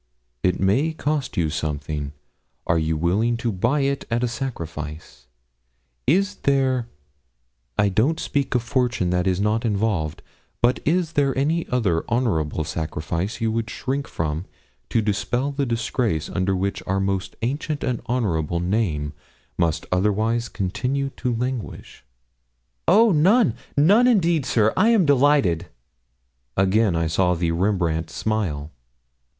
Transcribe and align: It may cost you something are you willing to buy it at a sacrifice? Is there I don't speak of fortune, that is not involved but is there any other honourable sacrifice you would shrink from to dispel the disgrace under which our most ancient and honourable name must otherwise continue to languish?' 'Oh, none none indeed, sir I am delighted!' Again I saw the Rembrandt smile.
It 0.41 0.59
may 0.59 0.93
cost 0.93 1.37
you 1.37 1.51
something 1.51 2.13
are 2.65 2.79
you 2.79 2.97
willing 2.97 3.37
to 3.37 3.51
buy 3.51 3.81
it 3.81 4.03
at 4.09 4.23
a 4.23 4.27
sacrifice? 4.27 5.27
Is 6.07 6.37
there 6.37 6.87
I 7.77 7.89
don't 7.89 8.19
speak 8.19 8.55
of 8.55 8.63
fortune, 8.63 9.11
that 9.11 9.27
is 9.27 9.39
not 9.39 9.63
involved 9.63 10.23
but 10.59 10.79
is 10.85 11.13
there 11.13 11.37
any 11.37 11.69
other 11.69 12.03
honourable 12.09 12.63
sacrifice 12.63 13.41
you 13.41 13.51
would 13.51 13.69
shrink 13.69 14.07
from 14.07 14.45
to 14.89 15.03
dispel 15.03 15.51
the 15.51 15.67
disgrace 15.67 16.31
under 16.31 16.55
which 16.55 16.81
our 16.87 16.99
most 16.99 17.35
ancient 17.43 17.83
and 17.83 18.01
honourable 18.09 18.59
name 18.59 19.13
must 19.59 19.85
otherwise 19.91 20.49
continue 20.49 21.09
to 21.17 21.35
languish?' 21.35 22.03
'Oh, 22.87 23.11
none 23.11 23.53
none 23.77 24.07
indeed, 24.07 24.47
sir 24.47 24.73
I 24.75 24.89
am 24.89 25.05
delighted!' 25.05 25.67
Again 26.57 26.95
I 26.95 27.05
saw 27.05 27.35
the 27.35 27.51
Rembrandt 27.51 28.09
smile. 28.09 28.71